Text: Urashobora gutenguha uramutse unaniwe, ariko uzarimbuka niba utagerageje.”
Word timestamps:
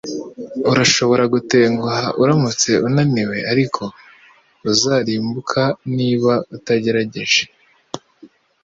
Urashobora 0.71 1.23
gutenguha 1.33 2.03
uramutse 2.21 2.69
unaniwe, 2.87 3.37
ariko 3.51 3.81
uzarimbuka 4.71 5.61
niba 5.95 6.33
utagerageje.” 6.55 7.41